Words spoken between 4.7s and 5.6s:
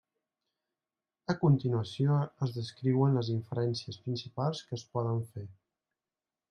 que es poden fer.